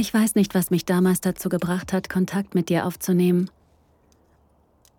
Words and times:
Ich 0.00 0.14
weiß 0.14 0.34
nicht, 0.34 0.54
was 0.54 0.70
mich 0.70 0.86
damals 0.86 1.20
dazu 1.20 1.50
gebracht 1.50 1.92
hat, 1.92 2.08
Kontakt 2.08 2.54
mit 2.54 2.70
dir 2.70 2.86
aufzunehmen. 2.86 3.50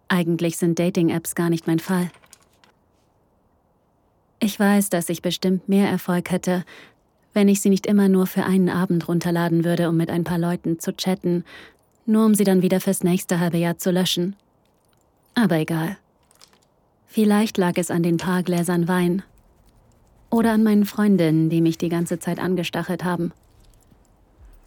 Eigentlich 0.09 0.57
sind 0.57 0.77
Dating-Apps 0.77 1.33
gar 1.33 1.49
nicht 1.49 1.65
mein 1.65 1.79
Fall. 1.79 2.11
Ich 4.39 4.59
weiß, 4.59 4.91
dass 4.91 5.09
ich 5.09 5.23
bestimmt 5.23 5.67
mehr 5.67 5.89
Erfolg 5.89 6.29
hätte, 6.29 6.63
wenn 7.33 7.47
ich 7.47 7.61
sie 7.61 7.71
nicht 7.71 7.87
immer 7.87 8.09
nur 8.09 8.27
für 8.27 8.43
einen 8.43 8.69
Abend 8.69 9.07
runterladen 9.07 9.65
würde, 9.65 9.89
um 9.89 9.97
mit 9.97 10.11
ein 10.11 10.23
paar 10.23 10.37
Leuten 10.37 10.77
zu 10.77 10.95
chatten, 10.95 11.45
nur 12.05 12.23
um 12.23 12.35
sie 12.35 12.43
dann 12.43 12.61
wieder 12.61 12.79
fürs 12.79 13.03
nächste 13.03 13.39
halbe 13.39 13.57
Jahr 13.57 13.79
zu 13.79 13.89
löschen. 13.89 14.35
Aber 15.33 15.55
egal. 15.55 15.97
Vielleicht 17.07 17.57
lag 17.57 17.73
es 17.77 17.89
an 17.89 18.03
den 18.03 18.17
paar 18.17 18.43
Gläsern 18.43 18.87
Wein. 18.87 19.23
Oder 20.29 20.51
an 20.51 20.61
meinen 20.61 20.85
Freundinnen, 20.85 21.49
die 21.49 21.61
mich 21.61 21.79
die 21.79 21.89
ganze 21.89 22.19
Zeit 22.19 22.37
angestachelt 22.37 23.03
haben. 23.03 23.33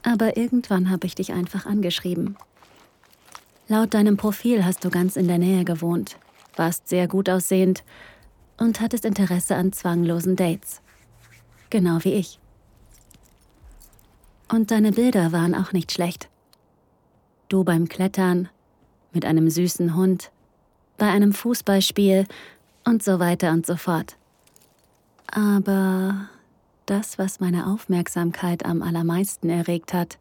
Aber 0.05 0.37
irgendwann 0.37 0.91
habe 0.91 1.07
ich 1.07 1.15
dich 1.15 1.33
einfach 1.33 1.67
angeschrieben. 1.67 2.37
Laut 3.67 3.95
deinem 3.95 4.19
Profil 4.19 4.65
hast 4.65 4.85
du 4.85 4.91
ganz 4.91 5.17
in 5.17 5.27
der 5.27 5.39
Nähe 5.39 5.65
gewohnt, 5.65 6.19
warst 6.55 6.89
sehr 6.89 7.09
gut 7.09 7.31
aussehend 7.31 7.83
und 8.59 8.81
hattest 8.81 9.07
Interesse 9.07 9.57
an 9.57 9.73
zwanglosen 9.73 10.37
Dates. 10.37 10.83
Genau 11.71 11.99
wie 12.05 12.13
ich. 12.13 12.39
Und 14.53 14.71
deine 14.71 14.93
Bilder 14.93 15.33
waren 15.33 15.55
auch 15.55 15.73
nicht 15.73 15.91
schlecht. 15.91 16.29
Du 17.49 17.65
beim 17.65 17.89
Klettern, 17.89 18.51
mit 19.13 19.25
einem 19.25 19.49
süßen 19.49 19.97
Hund, 19.97 20.31
bei 20.99 21.09
einem 21.09 21.33
Fußballspiel 21.33 22.27
und 22.85 23.03
so 23.03 23.19
weiter 23.19 23.53
und 23.53 23.65
so 23.65 23.77
fort. 23.77 24.17
Aber 25.27 26.29
das, 26.87 27.19
was 27.19 27.41
meine 27.41 27.67
Aufmerksamkeit 27.67 28.65
am 28.65 28.83
allermeisten 28.83 29.49
erregt 29.49 29.93
hat, 29.93 30.19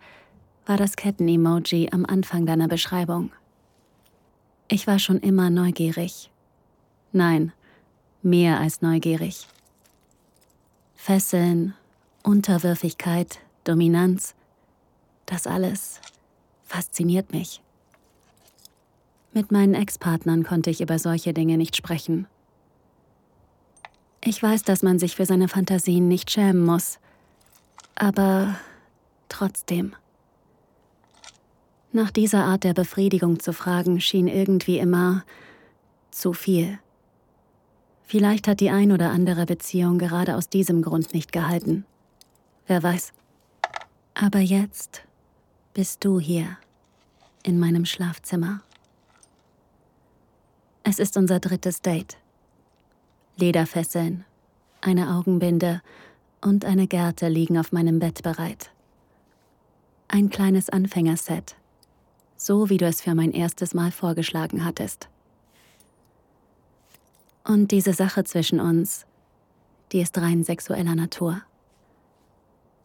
war 0.65 0.77
das 0.77 0.95
Ketten-Emoji 0.95 1.89
am 1.91 2.05
Anfang 2.05 2.45
deiner 2.45 2.67
Beschreibung. 2.67 3.31
Ich 4.69 4.87
war 4.87 4.99
schon 4.99 5.19
immer 5.19 5.49
neugierig. 5.49 6.31
Nein, 7.11 7.51
mehr 8.21 8.59
als 8.59 8.81
neugierig. 8.81 9.47
Fesseln, 10.95 11.73
Unterwürfigkeit, 12.23 13.39
Dominanz, 13.65 14.35
das 15.25 15.47
alles 15.47 15.99
fasziniert 16.63 17.33
mich. 17.33 17.61
Mit 19.33 19.51
meinen 19.51 19.73
Ex-Partnern 19.73 20.43
konnte 20.43 20.69
ich 20.69 20.79
über 20.79 20.97
solche 20.97 21.33
Dinge 21.33 21.57
nicht 21.57 21.75
sprechen. 21.75 22.27
Ich 24.25 24.41
weiß, 24.41 24.63
dass 24.63 24.83
man 24.83 24.99
sich 24.99 25.17
für 25.17 25.25
seine 25.25 25.49
Fantasien 25.49 26.07
nicht 26.07 26.31
schämen 26.31 26.63
muss. 26.63 26.99
Aber 27.95 28.55
trotzdem. 29.27 29.95
Nach 31.91 32.09
dieser 32.09 32.45
Art 32.45 32.63
der 32.63 32.73
Befriedigung 32.73 33.39
zu 33.39 33.51
fragen, 33.51 33.99
schien 33.99 34.27
irgendwie 34.27 34.79
immer 34.79 35.25
zu 36.09 36.31
viel. 36.31 36.79
Vielleicht 38.03 38.47
hat 38.47 38.61
die 38.61 38.69
ein 38.69 38.91
oder 38.91 39.11
andere 39.11 39.45
Beziehung 39.45 39.97
gerade 39.97 40.35
aus 40.37 40.47
diesem 40.47 40.81
Grund 40.81 41.13
nicht 41.13 41.31
gehalten. 41.31 41.85
Wer 42.65 42.81
weiß. 42.81 43.11
Aber 44.13 44.39
jetzt 44.39 45.03
bist 45.73 46.05
du 46.05 46.19
hier, 46.19 46.57
in 47.43 47.59
meinem 47.59 47.85
Schlafzimmer. 47.85 48.61
Es 50.83 50.99
ist 50.99 51.17
unser 51.17 51.39
drittes 51.39 51.81
Date. 51.81 52.17
Lederfesseln, 53.35 54.25
eine 54.81 55.15
Augenbinde 55.15 55.81
und 56.41 56.65
eine 56.65 56.87
Gerte 56.87 57.29
liegen 57.29 57.57
auf 57.57 57.71
meinem 57.71 57.97
Bett 57.97 58.21
bereit. 58.21 58.71
Ein 60.07 60.29
kleines 60.29 60.69
Anfängerset, 60.69 61.55
so 62.37 62.69
wie 62.69 62.77
du 62.77 62.85
es 62.85 63.01
für 63.01 63.15
mein 63.15 63.31
erstes 63.31 63.73
Mal 63.73 63.91
vorgeschlagen 63.91 64.63
hattest. 64.63 65.09
Und 67.43 67.71
diese 67.71 67.93
Sache 67.93 68.23
zwischen 68.23 68.59
uns, 68.59 69.05
die 69.91 70.01
ist 70.01 70.17
rein 70.17 70.43
sexueller 70.43 70.95
Natur. 70.95 71.41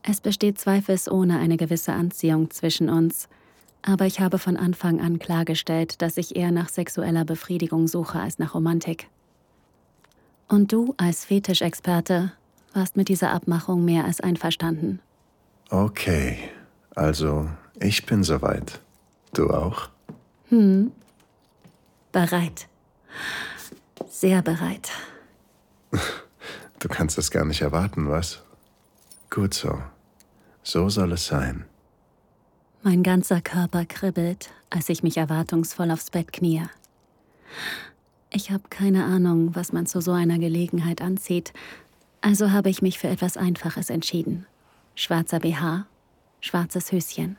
Es 0.02 0.22
besteht 0.22 0.58
zweifelsohne 0.58 1.38
eine 1.38 1.58
gewisse 1.58 1.92
Anziehung 1.92 2.50
zwischen 2.50 2.88
uns, 2.88 3.28
aber 3.82 4.06
ich 4.06 4.20
habe 4.20 4.38
von 4.38 4.56
Anfang 4.56 5.00
an 5.00 5.18
klargestellt, 5.18 6.00
dass 6.00 6.16
ich 6.16 6.36
eher 6.36 6.52
nach 6.52 6.70
sexueller 6.70 7.26
Befriedigung 7.26 7.86
suche 7.86 8.18
als 8.18 8.38
nach 8.38 8.54
Romantik. 8.54 9.08
Und 10.48 10.72
du 10.72 10.94
als 10.96 11.26
Fetischexperte 11.26 12.32
warst 12.72 12.96
mit 12.96 13.08
dieser 13.08 13.32
Abmachung 13.32 13.84
mehr 13.84 14.04
als 14.04 14.20
einverstanden. 14.20 15.00
Okay, 15.70 16.38
also 16.94 17.48
ich 17.78 18.06
bin 18.06 18.24
soweit. 18.24 18.80
Du 19.34 19.50
auch? 19.50 19.90
Hm. 20.48 20.90
Bereit. 22.12 22.68
Sehr 24.10 24.42
bereit. 24.42 24.90
Du 26.80 26.86
kannst 26.86 27.18
es 27.18 27.32
gar 27.32 27.44
nicht 27.44 27.60
erwarten, 27.60 28.08
was? 28.08 28.40
Gut 29.30 29.52
so. 29.52 29.82
So 30.62 30.88
soll 30.88 31.10
es 31.10 31.26
sein. 31.26 31.64
Mein 32.84 33.02
ganzer 33.02 33.40
Körper 33.40 33.84
kribbelt, 33.84 34.50
als 34.70 34.88
ich 34.88 35.02
mich 35.02 35.16
erwartungsvoll 35.16 35.90
aufs 35.90 36.10
Bett 36.10 36.32
knie. 36.32 36.62
Ich 38.30 38.50
habe 38.50 38.64
keine 38.68 39.04
Ahnung, 39.04 39.54
was 39.54 39.72
man 39.72 39.86
zu 39.86 40.00
so 40.00 40.12
einer 40.12 40.38
Gelegenheit 40.38 41.00
anzieht, 41.00 41.52
also 42.20 42.52
habe 42.52 42.68
ich 42.68 42.82
mich 42.82 42.98
für 42.98 43.08
etwas 43.08 43.36
Einfaches 43.36 43.90
entschieden. 43.90 44.46
Schwarzer 44.94 45.40
BH, 45.40 45.86
schwarzes 46.40 46.92
Höschen. 46.92 47.38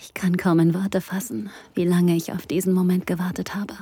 Ich 0.00 0.14
kann 0.14 0.36
kaum 0.36 0.58
in 0.58 0.74
Worte 0.74 1.00
fassen, 1.00 1.50
wie 1.74 1.84
lange 1.84 2.16
ich 2.16 2.32
auf 2.32 2.46
diesen 2.46 2.74
Moment 2.74 3.06
gewartet 3.06 3.54
habe. 3.54 3.74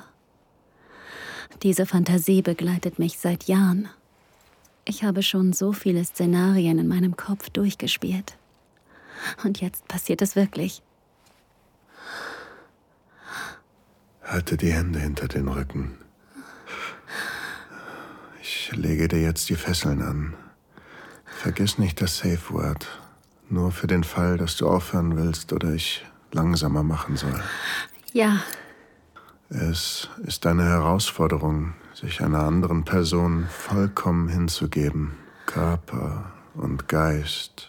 Diese 1.62 1.86
Fantasie 1.86 2.42
begleitet 2.42 2.98
mich 2.98 3.18
seit 3.18 3.44
Jahren. 3.44 3.88
Ich 4.84 5.02
habe 5.04 5.22
schon 5.22 5.52
so 5.52 5.72
viele 5.72 6.04
Szenarien 6.04 6.78
in 6.78 6.88
meinem 6.88 7.16
Kopf 7.16 7.50
durchgespielt. 7.50 8.36
Und 9.44 9.60
jetzt 9.60 9.86
passiert 9.88 10.22
es 10.22 10.36
wirklich. 10.36 10.82
Halte 14.30 14.56
die 14.56 14.72
Hände 14.72 15.00
hinter 15.00 15.26
den 15.26 15.48
Rücken. 15.48 15.98
Ich 18.40 18.70
lege 18.72 19.08
dir 19.08 19.20
jetzt 19.20 19.48
die 19.48 19.56
Fesseln 19.56 20.02
an. 20.02 20.34
Vergiss 21.24 21.78
nicht 21.78 22.00
das 22.00 22.18
Safe 22.18 22.38
Word. 22.50 22.86
Nur 23.48 23.72
für 23.72 23.88
den 23.88 24.04
Fall, 24.04 24.36
dass 24.36 24.56
du 24.56 24.68
aufhören 24.68 25.16
willst 25.16 25.52
oder 25.52 25.72
ich 25.72 26.06
langsamer 26.30 26.84
machen 26.84 27.16
soll. 27.16 27.42
Ja. 28.12 28.40
Es 29.48 30.08
ist 30.24 30.46
eine 30.46 30.64
Herausforderung, 30.64 31.74
sich 31.92 32.22
einer 32.22 32.44
anderen 32.44 32.84
Person 32.84 33.48
vollkommen 33.48 34.28
hinzugeben. 34.28 35.16
Körper 35.46 36.30
und 36.54 36.86
Geist. 36.86 37.68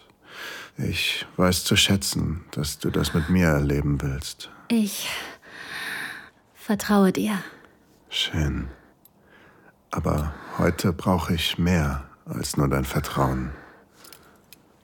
Ich 0.78 1.26
weiß 1.36 1.64
zu 1.64 1.74
schätzen, 1.74 2.44
dass 2.52 2.78
du 2.78 2.90
das 2.90 3.14
mit 3.14 3.28
mir 3.30 3.48
erleben 3.48 4.00
willst. 4.00 4.48
Ich 4.68 5.08
vertraue 6.62 7.12
dir. 7.12 7.38
Schön. 8.08 8.68
Aber 9.90 10.32
heute 10.58 10.92
brauche 10.92 11.34
ich 11.34 11.58
mehr 11.58 12.04
als 12.24 12.56
nur 12.56 12.68
dein 12.68 12.84
Vertrauen. 12.84 13.50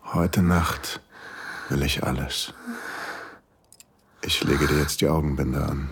Heute 0.05 0.43
Nacht 0.43 1.00
will 1.69 1.82
ich 1.82 2.02
alles. 2.02 2.52
Ich 4.23 4.43
lege 4.43 4.67
dir 4.67 4.81
jetzt 4.81 5.00
die 5.00 5.08
Augenbinde 5.08 5.62
an. 5.62 5.88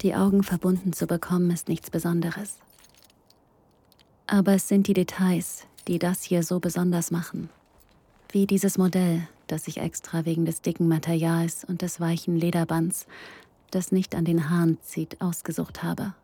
Die 0.00 0.14
Augen 0.14 0.42
verbunden 0.42 0.92
zu 0.92 1.06
bekommen 1.06 1.50
ist 1.50 1.68
nichts 1.68 1.90
Besonderes. 1.90 2.56
Aber 4.26 4.54
es 4.54 4.68
sind 4.68 4.88
die 4.88 4.94
Details, 4.94 5.66
die 5.86 5.98
das 5.98 6.22
hier 6.22 6.42
so 6.42 6.58
besonders 6.58 7.10
machen. 7.10 7.48
Wie 8.30 8.46
dieses 8.46 8.76
Modell, 8.76 9.28
das 9.46 9.68
ich 9.68 9.78
extra 9.78 10.24
wegen 10.24 10.44
des 10.44 10.62
dicken 10.62 10.88
Materials 10.88 11.64
und 11.64 11.82
des 11.82 12.00
weichen 12.00 12.36
Lederbands, 12.36 13.06
das 13.70 13.92
nicht 13.92 14.14
an 14.14 14.24
den 14.24 14.50
Haaren 14.50 14.78
zieht, 14.82 15.20
ausgesucht 15.20 15.82
habe. 15.82 16.14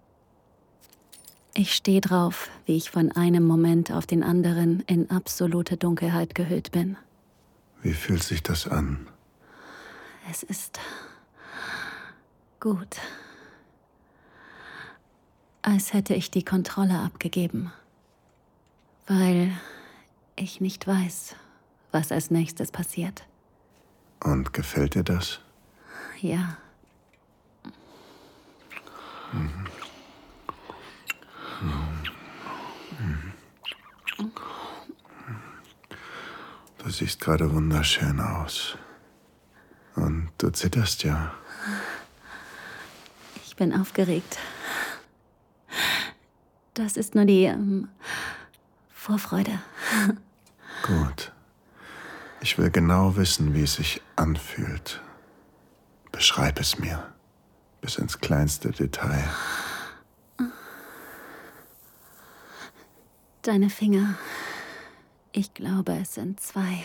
Ich 1.55 1.75
stehe 1.75 2.01
drauf, 2.01 2.49
wie 2.65 2.77
ich 2.77 2.91
von 2.91 3.11
einem 3.13 3.45
Moment 3.45 3.91
auf 3.91 4.07
den 4.07 4.23
anderen 4.23 4.81
in 4.87 5.11
absolute 5.11 5.77
Dunkelheit 5.77 6.35
gehüllt 6.35 6.71
bin. 6.71 6.97
Wie 7.83 7.95
fühlt 7.95 8.23
sich 8.23 8.43
das 8.43 8.69
an? 8.69 9.09
Es 10.31 10.43
ist 10.43 10.79
gut. 12.61 12.99
Als 15.63 15.93
hätte 15.93 16.15
ich 16.15 16.31
die 16.31 16.45
Kontrolle 16.45 17.01
abgegeben. 17.01 17.73
Weil 19.07 19.51
ich 20.37 20.61
nicht 20.61 20.87
weiß, 20.87 21.35
was 21.93 22.13
als 22.13 22.31
nächstes 22.31 22.71
passiert. 22.71 23.25
Und 24.23 24.53
gefällt 24.53 24.95
dir 24.95 25.05
das? 25.05 25.41
Ja. 26.21 26.59
Du 36.79 36.91
siehst 36.91 37.21
gerade 37.21 37.53
wunderschön 37.53 38.21
aus. 38.21 38.77
Und 39.95 40.31
du 40.39 40.51
zitterst 40.51 41.05
ja. 41.05 41.33
Ich 43.45 43.57
bin 43.57 43.75
aufgeregt. 43.75 44.39
Das 46.75 46.97
ist 46.97 47.15
nur 47.15 47.27
die 47.27 47.45
ähm, 47.45 47.89
Vorfreude. 48.89 49.61
Gut. 50.83 51.33
Ich 52.43 52.57
will 52.57 52.71
genau 52.71 53.17
wissen, 53.17 53.55
wie 53.55 53.63
es 53.63 53.75
sich 53.75 54.01
anfühlt. 54.17 55.03
Beschreib 56.11 56.59
es 56.59 56.79
mir. 56.79 57.13
Bis 57.83 57.97
ins 57.97 58.19
kleinste 58.19 58.71
Detail. 58.71 59.25
Deine 63.43 63.71
Finger, 63.71 64.17
ich 65.33 65.55
glaube 65.55 65.93
es 65.93 66.15
sind 66.15 66.41
zwei, 66.41 66.83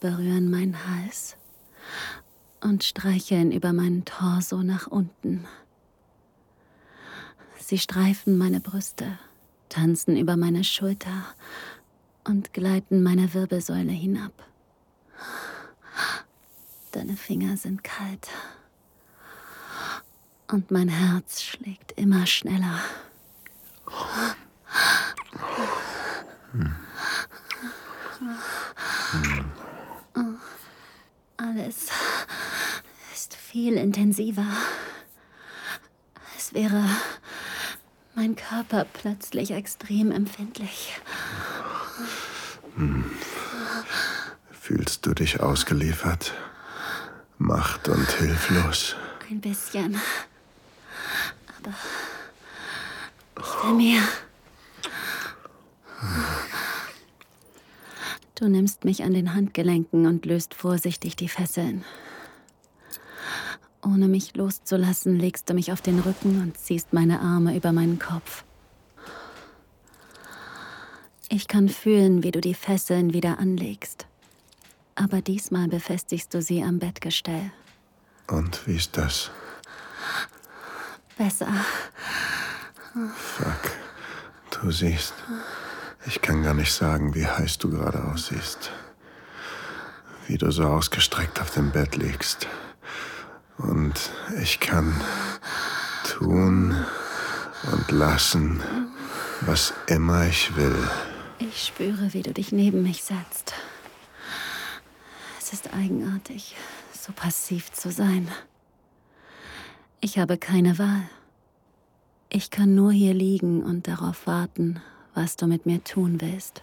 berühren 0.00 0.50
meinen 0.50 0.76
Hals 0.86 1.36
und 2.60 2.84
streicheln 2.84 3.52
über 3.52 3.72
meinen 3.72 4.04
Torso 4.04 4.62
nach 4.62 4.86
unten. 4.86 5.46
Sie 7.58 7.78
streifen 7.78 8.36
meine 8.36 8.60
Brüste, 8.60 9.18
tanzen 9.70 10.16
über 10.16 10.36
meine 10.36 10.64
Schulter 10.64 11.24
und 12.24 12.52
gleiten 12.52 13.02
meine 13.02 13.34
Wirbelsäule 13.34 13.92
hinab. 13.92 14.32
Deine 16.92 17.16
Finger 17.16 17.56
sind 17.56 17.84
kalt 17.84 18.28
und 20.50 20.70
mein 20.70 20.88
Herz 20.88 21.42
schlägt 21.42 21.92
immer 21.92 22.26
schneller. 22.26 22.80
Alles 31.36 31.88
ist 33.14 33.34
viel 33.36 33.74
intensiver. 33.74 34.46
Es 36.36 36.52
wäre 36.54 36.84
mein 38.14 38.34
Körper 38.36 38.84
plötzlich 38.84 39.52
extrem 39.52 40.10
empfindlich. 40.10 40.92
Fühlst 44.50 45.06
du 45.06 45.14
dich 45.14 45.40
ausgeliefert? 45.40 46.32
Macht 47.38 47.88
und 47.88 48.08
hilflos? 48.18 48.96
Ein 49.28 49.40
bisschen. 49.40 50.00
Aber 51.58 51.74
ich 53.38 53.64
will 53.64 53.74
mehr. 53.74 54.02
Du 58.34 58.48
nimmst 58.48 58.84
mich 58.84 59.02
an 59.02 59.12
den 59.12 59.34
Handgelenken 59.34 60.06
und 60.06 60.24
löst 60.24 60.54
vorsichtig 60.54 61.16
die 61.16 61.28
Fesseln. 61.28 61.84
Ohne 63.82 64.08
mich 64.08 64.34
loszulassen, 64.34 65.18
legst 65.18 65.48
du 65.48 65.54
mich 65.54 65.72
auf 65.72 65.80
den 65.80 66.00
Rücken 66.00 66.40
und 66.42 66.56
ziehst 66.58 66.92
meine 66.92 67.20
Arme 67.20 67.56
über 67.56 67.72
meinen 67.72 67.98
Kopf. 67.98 68.44
Ich 71.32 71.46
kann 71.46 71.68
fühlen, 71.68 72.24
wie 72.24 72.32
du 72.32 72.40
die 72.40 72.54
Fesseln 72.54 73.14
wieder 73.14 73.38
anlegst. 73.38 74.06
Aber 74.96 75.22
diesmal 75.22 75.68
befestigst 75.68 76.34
du 76.34 76.42
sie 76.42 76.60
am 76.64 76.80
Bettgestell. 76.80 77.52
Und 78.26 78.66
wie 78.66 78.74
ist 78.74 78.96
das? 78.98 79.30
Besser. 81.16 81.46
Fuck. 83.14 83.70
Du 84.50 84.72
siehst. 84.72 85.14
Ich 86.04 86.20
kann 86.20 86.42
gar 86.42 86.54
nicht 86.54 86.72
sagen, 86.72 87.14
wie 87.14 87.26
heiß 87.26 87.58
du 87.58 87.70
gerade 87.70 88.02
aussiehst. 88.02 88.72
Wie 90.26 90.36
du 90.36 90.50
so 90.50 90.64
ausgestreckt 90.64 91.40
auf 91.40 91.52
dem 91.52 91.70
Bett 91.70 91.94
liegst. 91.94 92.48
Und 93.56 94.10
ich 94.42 94.58
kann 94.58 95.00
tun 96.08 96.74
und 97.70 97.90
lassen, 97.92 98.60
was 99.42 99.72
immer 99.86 100.26
ich 100.26 100.56
will. 100.56 100.76
Ich 101.42 101.64
spüre, 101.64 102.12
wie 102.12 102.20
du 102.20 102.34
dich 102.34 102.52
neben 102.52 102.82
mich 102.82 103.02
setzt. 103.02 103.54
Es 105.38 105.54
ist 105.54 105.72
eigenartig, 105.72 106.54
so 106.92 107.14
passiv 107.14 107.72
zu 107.72 107.90
sein. 107.90 108.28
Ich 110.02 110.18
habe 110.18 110.36
keine 110.36 110.78
Wahl. 110.78 111.08
Ich 112.28 112.50
kann 112.50 112.74
nur 112.74 112.92
hier 112.92 113.14
liegen 113.14 113.62
und 113.62 113.88
darauf 113.88 114.26
warten, 114.26 114.82
was 115.14 115.36
du 115.36 115.46
mit 115.46 115.64
mir 115.64 115.82
tun 115.82 116.20
willst. 116.20 116.62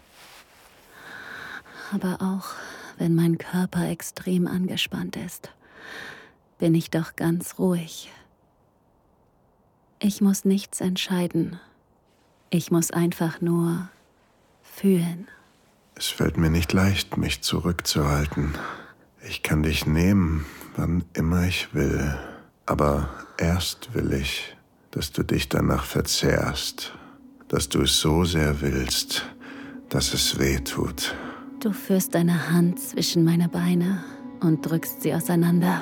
Aber 1.91 2.21
auch 2.21 2.53
wenn 2.99 3.15
mein 3.15 3.39
Körper 3.39 3.89
extrem 3.89 4.45
angespannt 4.45 5.15
ist, 5.15 5.49
bin 6.59 6.75
ich 6.75 6.91
doch 6.91 7.15
ganz 7.15 7.57
ruhig. 7.57 8.11
Ich 9.99 10.21
muss 10.21 10.45
nichts 10.45 10.81
entscheiden. 10.81 11.59
Ich 12.51 12.69
muss 12.69 12.91
einfach 12.91 13.41
nur 13.41 13.89
fühlen. 14.77 15.27
Es 15.95 16.07
fällt 16.07 16.37
mir 16.37 16.51
nicht 16.51 16.71
leicht, 16.73 17.17
mich 17.17 17.41
zurückzuhalten. 17.41 18.53
Ich 19.27 19.41
kann 19.41 19.63
dich 19.63 19.87
nehmen, 19.87 20.45
wann 20.75 21.03
immer 21.13 21.47
ich 21.47 21.73
will. 21.73 22.15
Aber 22.67 23.09
erst 23.37 23.93
will 23.95 24.13
ich, 24.13 24.55
dass 24.91 25.11
du 25.11 25.23
dich 25.23 25.49
danach 25.49 25.85
verzehrst, 25.85 26.93
dass 27.47 27.69
du 27.69 27.81
es 27.81 27.99
so 27.99 28.25
sehr 28.25 28.61
willst, 28.61 29.25
dass 29.89 30.13
es 30.13 30.37
weh 30.37 30.59
tut. 30.59 31.15
Du 31.59 31.71
führst 31.71 32.13
deine 32.13 32.51
Hand 32.51 32.79
zwischen 32.79 33.23
meine 33.23 33.49
Beine 33.49 34.03
und 34.41 34.61
drückst 34.61 35.01
sie 35.01 35.15
auseinander. 35.15 35.81